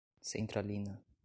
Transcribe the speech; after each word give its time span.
Centralina 0.29 0.97